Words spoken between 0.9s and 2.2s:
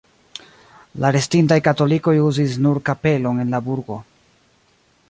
La restintaj katolikoj